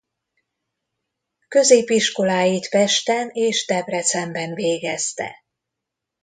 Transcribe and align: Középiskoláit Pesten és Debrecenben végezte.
Középiskoláit 1.47 2.69
Pesten 2.69 3.29
és 3.31 3.65
Debrecenben 3.65 4.53
végezte. 4.53 5.33